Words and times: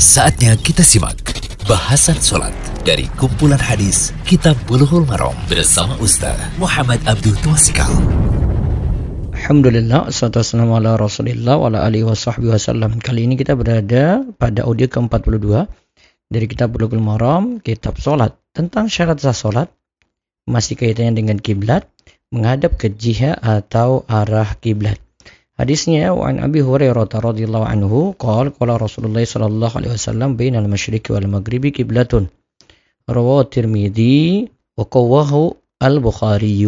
Saatnya 0.00 0.56
kita 0.56 0.80
simak 0.80 1.20
bahasan 1.68 2.16
sholat 2.16 2.56
dari 2.88 3.04
kumpulan 3.20 3.60
hadis 3.60 4.16
Kitab 4.24 4.56
Bulughul 4.64 5.04
Maram 5.04 5.36
bersama 5.44 5.92
Ustaz 6.00 6.40
Muhammad 6.56 7.04
Abdul 7.04 7.36
Twasikal. 7.44 7.92
Alhamdulillah, 9.36 10.08
wassalamu 10.08 10.80
ala 10.80 10.96
rasulillah 10.96 11.60
wa 11.60 11.68
alihi 11.76 12.08
wa 12.08 12.16
wasallam. 12.16 12.96
Kali 13.04 13.28
ini 13.28 13.36
kita 13.36 13.52
berada 13.52 14.24
pada 14.40 14.64
audio 14.64 14.88
ke-42 14.88 15.68
dari 16.32 16.48
kitab 16.48 16.72
Bulughul 16.72 17.04
Maram, 17.04 17.60
kitab 17.60 18.00
solat. 18.00 18.40
Tentang 18.56 18.88
syarat 18.88 19.20
sah 19.20 19.36
solat, 19.36 19.68
masih 20.48 20.80
kaitannya 20.80 21.12
dengan 21.12 21.36
kiblat, 21.36 21.84
menghadap 22.32 22.80
ke 22.80 22.88
jihad 22.88 23.36
atau 23.44 24.08
arah 24.08 24.56
kiblat. 24.64 24.96
Hadisnya 25.60 26.16
wa 26.16 26.24
an 26.24 26.40
Abi 26.40 26.64
Hurairah 26.64 27.04
radhiyallahu 27.04 27.68
anhu 27.68 28.16
qala 28.16 28.48
qala 28.48 28.80
Rasulullah 28.80 29.20
sallallahu 29.20 29.76
alaihi 29.76 29.92
wasallam 29.92 30.40
bainal 30.40 30.64
masyriqi 30.64 31.12
wal 31.12 31.28
maghribi 31.28 31.68
qiblatun. 31.68 32.32
Rawahu 33.04 33.44
Tirmidzi 33.44 34.48
wa 34.80 34.88
qawwahu 34.88 35.60
Al-Bukhari. 35.84 36.64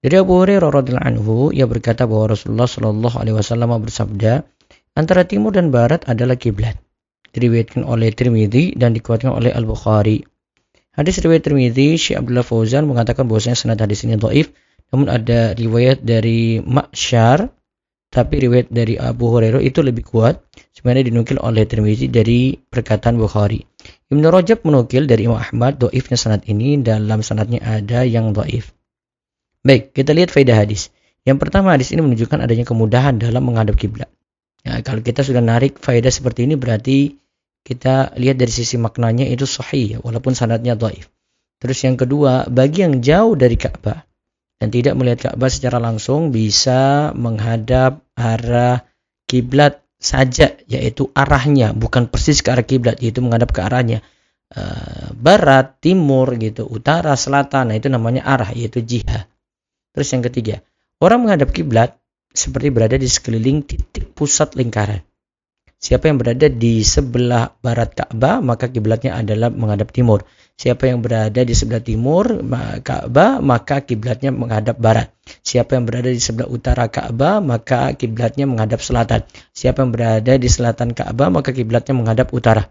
Dari 0.00 0.16
Abu 0.16 0.40
Hurairah 0.40 0.72
radhiyallahu 0.72 1.04
anhu 1.04 1.52
ia 1.52 1.68
berkata 1.68 2.08
bahwa 2.08 2.32
Rasulullah 2.32 2.64
sallallahu 2.64 3.12
alaihi 3.20 3.36
wasallam 3.36 3.76
bersabda, 3.84 4.48
antara 4.96 5.28
timur 5.28 5.52
dan 5.52 5.68
barat 5.68 6.08
adalah 6.08 6.40
kiblat. 6.40 6.80
Diriwayatkan 7.36 7.84
oleh 7.84 8.08
Tirmidzi 8.08 8.72
dan 8.72 8.96
dikuatkan 8.96 9.36
oleh 9.36 9.52
Al-Bukhari. 9.52 10.24
Hadis 10.96 11.20
riwayat 11.20 11.44
Tirmidzi, 11.44 12.00
Syekh 12.00 12.24
Abdullah 12.24 12.40
Fauzan 12.40 12.88
mengatakan 12.88 13.28
bahwasanya 13.28 13.60
sanad 13.60 13.84
hadis 13.84 14.00
ini 14.08 14.16
dhaif, 14.16 14.48
namun 14.96 15.12
ada 15.12 15.52
riwayat 15.52 16.00
dari 16.00 16.64
Ma'syar 16.64 17.52
tapi 18.14 18.46
riwayat 18.46 18.70
dari 18.70 18.94
Abu 18.94 19.26
Hurairah 19.26 19.58
itu 19.58 19.82
lebih 19.82 20.06
kuat 20.06 20.38
sebenarnya 20.70 21.10
dinukil 21.10 21.42
oleh 21.42 21.66
Tirmizi 21.66 22.06
dari 22.06 22.54
perkataan 22.54 23.18
Bukhari. 23.18 23.58
Ibnu 24.06 24.30
Rajab 24.30 24.62
menukil 24.62 25.10
dari 25.10 25.26
Imam 25.26 25.42
Ahmad 25.42 25.82
doifnya 25.82 26.14
sanad 26.14 26.46
ini 26.46 26.78
dalam 26.78 27.26
sanadnya 27.26 27.58
ada 27.66 28.06
yang 28.06 28.30
doif. 28.30 28.70
Baik, 29.66 29.90
kita 29.90 30.14
lihat 30.14 30.30
faedah 30.30 30.62
hadis. 30.62 30.94
Yang 31.26 31.42
pertama 31.42 31.74
hadis 31.74 31.90
ini 31.90 32.06
menunjukkan 32.06 32.38
adanya 32.38 32.62
kemudahan 32.62 33.18
dalam 33.18 33.42
menghadap 33.42 33.74
kiblat. 33.74 34.06
Ya, 34.62 34.78
kalau 34.86 35.02
kita 35.02 35.26
sudah 35.26 35.42
narik 35.42 35.82
faedah 35.82 36.14
seperti 36.14 36.46
ini 36.46 36.54
berarti 36.54 37.18
kita 37.66 38.14
lihat 38.14 38.38
dari 38.38 38.52
sisi 38.52 38.78
maknanya 38.78 39.26
itu 39.26 39.48
sahih 39.48 39.98
walaupun 40.04 40.38
sanadnya 40.38 40.78
doif. 40.78 41.10
Terus 41.58 41.80
yang 41.82 41.96
kedua, 41.98 42.46
bagi 42.46 42.84
yang 42.84 43.00
jauh 43.00 43.34
dari 43.34 43.56
Ka'bah 43.56 44.04
dan 44.60 44.68
tidak 44.68 44.94
melihat 45.00 45.32
Ka'bah 45.32 45.48
secara 45.48 45.80
langsung 45.80 46.28
bisa 46.28 47.10
menghadap 47.16 48.03
arah 48.18 48.86
kiblat 49.26 49.82
saja 49.98 50.54
yaitu 50.68 51.08
arahnya 51.16 51.72
bukan 51.72 52.10
persis 52.10 52.44
ke 52.44 52.52
arah 52.52 52.66
kiblat 52.66 53.00
yaitu 53.00 53.22
menghadap 53.24 53.50
ke 53.50 53.60
arahnya. 53.62 54.02
E, 54.52 54.60
barat 55.16 55.80
timur 55.80 56.36
gitu 56.36 56.68
utara 56.68 57.16
selatan 57.16 57.72
nah 57.72 57.76
itu 57.76 57.88
namanya 57.88 58.26
arah 58.26 58.50
yaitu 58.52 58.82
jihad. 58.84 59.26
Terus 59.94 60.08
yang 60.10 60.22
ketiga 60.26 60.60
orang 61.00 61.26
menghadap 61.26 61.50
kiblat 61.54 61.96
seperti 62.34 62.68
berada 62.74 62.98
di 62.98 63.06
sekeliling 63.06 63.62
titik 63.62 64.10
pusat 64.12 64.58
lingkaran 64.58 65.00
Siapa 65.84 66.08
yang 66.08 66.16
berada 66.16 66.48
di 66.48 66.80
sebelah 66.80 67.60
barat 67.60 67.92
Ka'bah, 67.92 68.40
maka 68.40 68.72
kiblatnya 68.72 69.20
adalah 69.20 69.52
menghadap 69.52 69.92
timur. 69.92 70.24
Siapa 70.56 70.88
yang 70.88 71.04
berada 71.04 71.44
di 71.44 71.52
sebelah 71.52 71.84
timur 71.84 72.40
Ka'bah, 72.80 73.44
maka 73.44 73.84
kiblatnya 73.84 74.32
menghadap 74.32 74.80
barat. 74.80 75.12
Siapa 75.44 75.76
yang 75.76 75.84
berada 75.84 76.08
di 76.08 76.16
sebelah 76.24 76.48
utara 76.48 76.88
Ka'bah, 76.88 77.44
maka 77.44 77.92
kiblatnya 78.00 78.48
menghadap 78.48 78.80
selatan. 78.80 79.28
Siapa 79.52 79.84
yang 79.84 79.92
berada 79.92 80.32
di 80.40 80.48
selatan 80.48 80.96
Ka'bah, 80.96 81.28
maka 81.28 81.52
kiblatnya 81.52 81.92
menghadap 82.00 82.32
utara. 82.32 82.64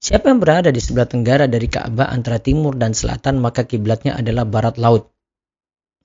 Siapa 0.00 0.32
yang 0.32 0.40
berada 0.40 0.72
di 0.72 0.80
sebelah 0.80 1.12
tenggara 1.12 1.44
dari 1.44 1.68
Ka'bah 1.68 2.08
antara 2.08 2.40
timur 2.40 2.72
dan 2.72 2.96
selatan, 2.96 3.36
maka 3.36 3.68
kiblatnya 3.68 4.16
adalah 4.16 4.48
barat 4.48 4.80
laut. 4.80 5.12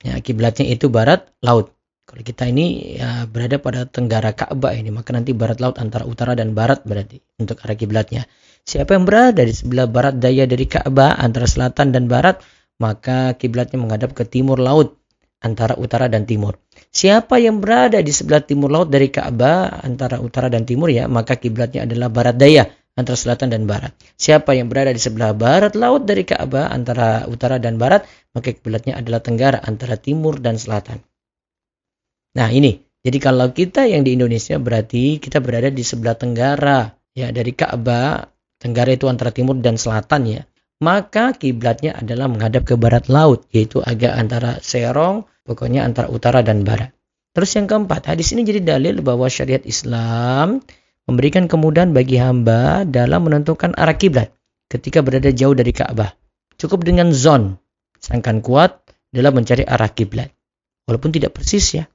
Ya, 0.04 0.20
kiblatnya 0.20 0.68
itu 0.68 0.92
barat 0.92 1.32
laut. 1.40 1.72
Kalau 2.08 2.24
kita 2.24 2.48
ini 2.48 2.96
ya, 2.96 3.28
berada 3.28 3.60
pada 3.60 3.84
tenggara 3.84 4.32
Ka'bah 4.32 4.72
ini, 4.72 4.88
maka 4.88 5.12
nanti 5.12 5.36
barat 5.36 5.60
laut 5.60 5.76
antara 5.76 6.08
utara 6.08 6.32
dan 6.32 6.56
barat 6.56 6.80
berarti 6.88 7.20
untuk 7.36 7.60
arah 7.60 7.76
kiblatnya. 7.76 8.24
Siapa 8.64 8.96
yang 8.96 9.04
berada 9.04 9.44
di 9.44 9.52
sebelah 9.52 9.84
barat 9.84 10.16
daya 10.16 10.48
dari 10.48 10.64
Ka'bah 10.64 11.20
antara 11.20 11.44
selatan 11.44 11.92
dan 11.92 12.08
barat, 12.08 12.40
maka 12.80 13.36
kiblatnya 13.36 13.76
menghadap 13.84 14.16
ke 14.16 14.24
timur 14.24 14.56
laut 14.56 14.96
antara 15.44 15.76
utara 15.76 16.08
dan 16.08 16.24
timur. 16.24 16.56
Siapa 16.88 17.36
yang 17.44 17.60
berada 17.60 18.00
di 18.00 18.08
sebelah 18.08 18.40
timur 18.40 18.72
laut 18.72 18.88
dari 18.88 19.12
Ka'bah 19.12 19.84
antara 19.84 20.16
utara 20.24 20.48
dan 20.48 20.64
timur 20.64 20.88
ya, 20.88 21.12
maka 21.12 21.36
kiblatnya 21.36 21.84
adalah 21.84 22.08
barat 22.08 22.40
daya 22.40 22.72
antara 22.96 23.20
selatan 23.20 23.52
dan 23.52 23.68
barat. 23.68 23.92
Siapa 24.16 24.56
yang 24.56 24.72
berada 24.72 24.96
di 24.96 24.98
sebelah 24.98 25.36
barat 25.36 25.76
laut 25.76 26.08
dari 26.08 26.24
Ka'bah 26.24 26.72
antara 26.72 27.28
utara 27.28 27.60
dan 27.60 27.76
barat, 27.76 28.08
maka 28.32 28.56
kiblatnya 28.56 28.96
adalah 28.96 29.20
tenggara 29.20 29.60
antara 29.60 30.00
timur 30.00 30.40
dan 30.40 30.56
selatan. 30.56 31.04
Nah 32.36 32.48
ini, 32.52 32.82
jadi 33.00 33.18
kalau 33.22 33.54
kita 33.54 33.88
yang 33.88 34.04
di 34.04 34.18
Indonesia 34.18 34.58
berarti 34.60 35.22
kita 35.22 35.40
berada 35.40 35.72
di 35.72 35.80
sebelah 35.80 36.18
tenggara 36.18 36.92
ya 37.16 37.32
dari 37.32 37.54
Ka'bah, 37.54 38.26
tenggara 38.58 38.92
itu 38.92 39.06
antara 39.06 39.30
timur 39.30 39.56
dan 39.62 39.80
selatan 39.80 40.28
ya. 40.28 40.42
Maka 40.78 41.34
kiblatnya 41.34 41.98
adalah 41.98 42.30
menghadap 42.30 42.62
ke 42.62 42.78
barat 42.78 43.10
laut, 43.10 43.42
yaitu 43.50 43.82
agak 43.82 44.14
antara 44.14 44.62
Serong, 44.62 45.26
pokoknya 45.42 45.82
antara 45.82 46.06
utara 46.06 46.38
dan 46.46 46.62
barat. 46.62 46.94
Terus 47.34 47.50
yang 47.58 47.66
keempat, 47.66 48.06
hadis 48.14 48.30
ini 48.30 48.46
jadi 48.46 48.62
dalil 48.62 49.02
bahwa 49.02 49.26
syariat 49.26 49.62
Islam 49.66 50.62
memberikan 51.10 51.50
kemudahan 51.50 51.90
bagi 51.90 52.22
hamba 52.22 52.86
dalam 52.86 53.26
menentukan 53.26 53.74
arah 53.74 53.98
kiblat 53.98 54.30
ketika 54.70 55.02
berada 55.02 55.34
jauh 55.34 55.56
dari 55.56 55.74
Ka'bah. 55.74 56.14
Cukup 56.58 56.86
dengan 56.86 57.10
zon, 57.10 57.58
sangkan 57.98 58.38
kuat 58.38 58.78
dalam 59.10 59.34
mencari 59.34 59.66
arah 59.66 59.90
kiblat. 59.90 60.30
Walaupun 60.86 61.10
tidak 61.10 61.34
persis 61.34 61.74
ya, 61.74 61.90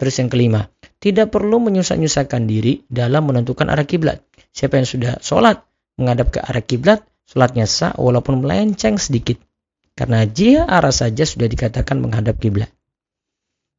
Terus 0.00 0.16
yang 0.16 0.32
kelima, 0.32 0.64
tidak 0.96 1.28
perlu 1.28 1.60
menyusah-nyusahkan 1.60 2.48
diri 2.48 2.88
dalam 2.88 3.28
menentukan 3.28 3.68
arah 3.68 3.84
kiblat. 3.84 4.24
Siapa 4.48 4.80
yang 4.80 4.88
sudah 4.88 5.12
sholat 5.20 5.60
menghadap 6.00 6.32
ke 6.32 6.40
arah 6.40 6.64
kiblat, 6.64 7.04
sholatnya 7.28 7.68
sah 7.68 7.92
walaupun 8.00 8.40
melenceng 8.40 8.96
sedikit. 8.96 9.36
Karena 9.92 10.24
jika 10.24 10.64
arah 10.64 10.94
saja 10.96 11.28
sudah 11.28 11.44
dikatakan 11.44 12.00
menghadap 12.00 12.40
kiblat. 12.40 12.72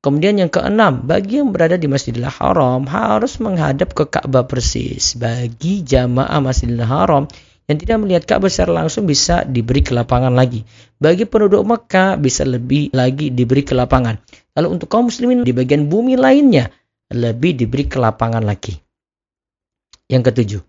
Kemudian 0.01 0.37
yang 0.37 0.49
keenam, 0.49 1.05
bagi 1.05 1.41
yang 1.41 1.53
berada 1.53 1.77
di 1.77 1.85
Masjidil 1.85 2.25
Haram 2.25 2.85
harus 2.89 3.37
menghadap 3.37 3.93
ke 3.93 4.05
Ka'bah 4.09 4.45
persis. 4.45 5.17
Bagi 5.17 5.81
jamaah 5.85 6.41
Masjidil 6.41 6.85
Haram 6.85 7.29
yang 7.69 7.77
tidak 7.77 7.97
melihat 8.01 8.23
Ka'bah 8.25 8.49
secara 8.49 8.81
langsung 8.81 9.05
bisa 9.05 9.45
diberi 9.45 9.85
kelapangan 9.85 10.33
lagi. 10.33 10.65
Bagi 10.97 11.29
penduduk 11.29 11.65
Mekah 11.65 12.17
bisa 12.17 12.41
lebih 12.45 12.89
lagi 12.97 13.29
diberi 13.29 13.61
kelapangan. 13.61 14.17
Lalu 14.57 14.67
untuk 14.79 14.91
kaum 14.91 15.07
muslimin 15.07 15.47
di 15.47 15.56
bagian 15.56 15.88
bumi 15.88 16.19
lainnya 16.19 16.67
lebih 17.12 17.56
diberi 17.56 17.88
kelapangan 17.88 18.44
lagi. 18.44 18.75
Yang 20.12 20.23
ketujuh, 20.31 20.62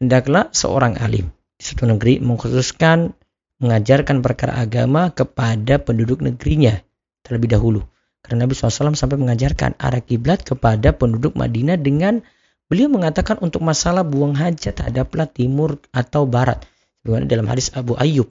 hendaklah 0.00 0.48
seorang 0.52 0.96
alim 0.96 1.28
di 1.56 1.62
suatu 1.64 1.84
negeri 1.84 2.24
mengkhususkan 2.24 3.12
mengajarkan 3.60 4.24
perkara 4.24 4.58
agama 4.58 5.12
kepada 5.12 5.76
penduduk 5.78 6.24
negerinya 6.24 6.80
terlebih 7.22 7.52
dahulu. 7.52 7.80
Karena 8.22 8.46
Nabi 8.46 8.54
SAW 8.54 8.96
sampai 8.96 9.18
mengajarkan 9.18 9.76
arah 9.76 10.02
kiblat 10.02 10.46
kepada 10.46 10.94
penduduk 10.94 11.34
Madinah 11.34 11.78
dengan 11.78 12.22
beliau 12.70 12.88
mengatakan 12.88 13.38
untuk 13.42 13.60
masalah 13.60 14.06
buang 14.06 14.34
hajat 14.34 14.78
hadaplah 14.78 15.28
timur 15.28 15.78
atau 15.92 16.24
barat. 16.24 16.62
Sebagaimana 17.02 17.26
dalam 17.26 17.46
hadis 17.50 17.74
Abu 17.74 17.98
Ayyub 17.98 18.30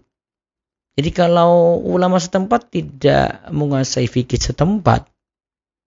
jadi 0.99 1.09
kalau 1.15 1.79
ulama 1.79 2.19
setempat 2.19 2.67
tidak 2.67 3.47
menguasai 3.47 4.11
fikih 4.11 4.39
setempat, 4.39 5.07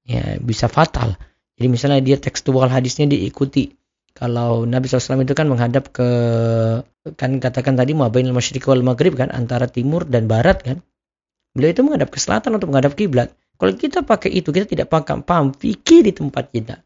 ya 0.09 0.41
bisa 0.41 0.65
fatal. 0.72 1.20
Jadi 1.54 1.69
misalnya 1.69 2.00
dia 2.00 2.16
tekstual 2.16 2.72
hadisnya 2.72 3.06
diikuti. 3.12 3.76
Kalau 4.15 4.62
Nabi 4.65 4.87
SAW 4.87 5.26
itu 5.26 5.34
kan 5.34 5.50
menghadap 5.50 5.91
ke 5.91 6.09
kan 7.18 7.30
katakan 7.42 7.74
tadi 7.74 7.92
mabain 7.92 8.30
masyriq 8.30 8.65
wal 8.71 8.80
maghrib 8.86 9.18
kan 9.18 9.28
antara 9.28 9.68
timur 9.68 10.09
dan 10.09 10.24
barat 10.24 10.62
kan. 10.65 10.78
Beliau 11.53 11.71
itu 11.71 11.83
menghadap 11.86 12.10
ke 12.10 12.18
selatan 12.18 12.56
untuk 12.56 12.72
menghadap 12.72 12.97
kiblat. 12.98 13.30
Kalau 13.54 13.71
kita 13.78 14.03
pakai 14.03 14.34
itu, 14.34 14.51
kita 14.51 14.66
tidak 14.66 14.86
paham, 14.91 15.22
paham 15.22 15.54
fikih 15.54 16.03
di 16.03 16.10
tempat 16.10 16.51
kita. 16.51 16.83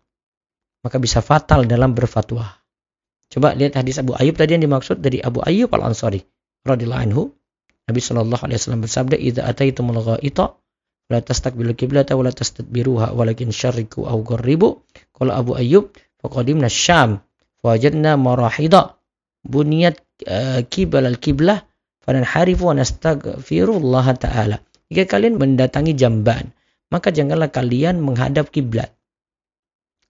Maka 0.84 1.00
bisa 1.00 1.24
fatal 1.24 1.64
dalam 1.64 1.96
berfatwa. 1.96 2.44
Coba 3.32 3.56
lihat 3.56 3.80
hadis 3.80 3.96
Abu 4.00 4.12
Ayyub 4.16 4.36
tadi 4.36 4.56
yang 4.56 4.64
dimaksud 4.68 5.00
dari 5.00 5.20
Abu 5.20 5.40
Ayyub 5.40 5.72
Al-Ansari 5.72 6.20
radhiyallahu 6.64 7.02
anhu 7.08 7.22
Nabi 7.88 8.00
Shallallahu 8.04 8.42
alaihi 8.44 8.60
wasallam 8.60 8.84
bersabda, 8.84 9.16
"Idza 9.16 9.42
ataitumul 9.48 10.04
ghaita 10.04 10.54
la 11.08 11.24
tastaqbilu 11.24 11.72
qiblata 11.72 12.12
wa 12.14 12.28
la 12.28 12.32
tastadbiruha 12.36 13.16
walakin 13.16 13.48
syarriku 13.48 14.04
aw 14.04 14.20
gharribu." 14.20 14.84
Qala 15.16 15.40
Abu 15.40 15.56
Ayyub, 15.56 15.96
"Faqadimna 16.20 16.68
Syam, 16.68 17.24
fawajadna 17.64 18.20
marahida 18.20 19.00
buniyat 19.48 19.96
uh, 20.28 20.60
qibal 20.68 21.08
al-qiblah 21.08 21.64
fananharifu 22.04 22.68
wa 22.68 22.76
nastaghfirullah 22.76 24.06
ta'ala." 24.20 24.60
Jika 24.92 25.16
kalian 25.16 25.40
mendatangi 25.40 25.96
jamban, 25.96 26.52
maka 26.92 27.12
janganlah 27.12 27.52
kalian 27.52 28.00
menghadap 28.00 28.48
kiblat 28.52 28.92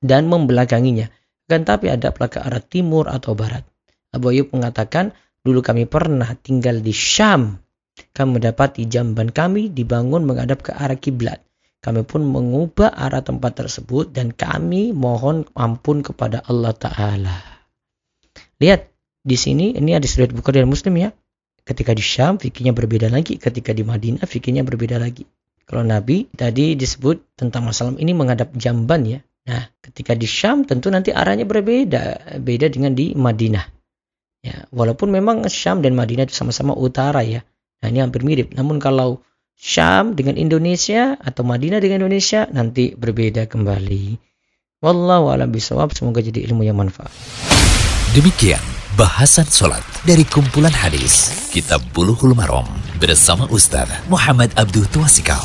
dan 0.02 0.30
membelakanginya. 0.30 1.10
Kan 1.48 1.64
tapi 1.64 1.88
ada 1.88 2.12
ke 2.12 2.38
arah 2.38 2.62
timur 2.62 3.08
atau 3.08 3.32
barat. 3.32 3.64
Abu 4.12 4.30
Ayyub 4.30 4.52
mengatakan, 4.52 5.16
dulu 5.42 5.64
kami 5.64 5.88
pernah 5.88 6.36
tinggal 6.38 6.84
di 6.84 6.92
Syam. 6.92 7.56
Kami 8.18 8.42
mendapati 8.42 8.90
jamban 8.90 9.30
kami 9.30 9.70
dibangun 9.70 10.26
menghadap 10.26 10.66
ke 10.66 10.74
arah 10.74 10.98
kiblat. 10.98 11.38
Kami 11.78 12.02
pun 12.02 12.26
mengubah 12.26 12.90
arah 12.90 13.22
tempat 13.22 13.62
tersebut 13.62 14.10
dan 14.10 14.34
kami 14.34 14.90
mohon 14.90 15.46
ampun 15.54 16.02
kepada 16.02 16.42
Allah 16.42 16.74
Ta'ala. 16.74 17.38
Lihat, 18.58 18.90
di 19.22 19.38
sini 19.38 19.78
ini 19.78 19.94
ada 19.94 20.02
riwayat 20.02 20.34
Bukhari 20.34 20.58
dan 20.58 20.66
Muslim 20.66 20.98
ya. 20.98 21.14
Ketika 21.62 21.94
di 21.94 22.02
Syam, 22.02 22.42
fikirnya 22.42 22.74
berbeda 22.74 23.06
lagi. 23.06 23.38
Ketika 23.38 23.70
di 23.70 23.86
Madinah, 23.86 24.26
fikirnya 24.26 24.66
berbeda 24.66 24.98
lagi. 24.98 25.22
Kalau 25.62 25.86
Nabi 25.86 26.26
tadi 26.34 26.74
disebut 26.74 27.38
tentang 27.38 27.70
masalah 27.70 27.94
ini 28.02 28.10
menghadap 28.18 28.50
jamban 28.58 29.06
ya. 29.06 29.20
Nah, 29.46 29.70
ketika 29.78 30.18
di 30.18 30.26
Syam 30.26 30.66
tentu 30.66 30.90
nanti 30.90 31.14
arahnya 31.14 31.46
berbeda, 31.46 32.34
beda 32.42 32.66
dengan 32.66 32.98
di 32.98 33.14
Madinah. 33.14 33.62
Ya, 34.42 34.66
walaupun 34.74 35.14
memang 35.14 35.46
Syam 35.46 35.86
dan 35.86 35.94
Madinah 35.94 36.26
itu 36.26 36.34
sama-sama 36.34 36.74
utara 36.74 37.22
ya. 37.22 37.46
Nah, 37.82 37.86
ini 37.90 38.02
hampir 38.02 38.26
mirip. 38.26 38.54
Namun 38.54 38.82
kalau 38.82 39.22
Syam 39.58 40.14
dengan 40.14 40.38
Indonesia 40.38 41.18
atau 41.18 41.42
Madinah 41.42 41.82
dengan 41.82 42.06
Indonesia 42.06 42.46
nanti 42.54 42.94
berbeda 42.94 43.50
kembali. 43.50 44.14
Wallahu 44.78 45.34
a'lam 45.34 45.50
bishawab. 45.50 45.90
Semoga 45.90 46.22
jadi 46.22 46.46
ilmu 46.46 46.62
yang 46.62 46.78
manfaat. 46.78 47.10
Demikian 48.14 48.62
bahasan 48.94 49.50
sholat 49.50 49.82
dari 50.06 50.22
kumpulan 50.22 50.72
hadis 50.74 51.34
Kitab 51.50 51.82
Buluhul 51.90 52.38
Marom 52.38 52.66
bersama 53.02 53.50
Ustaz 53.50 53.90
Muhammad 54.06 54.54
Abdul 54.54 54.86
Tuasikal. 54.94 55.42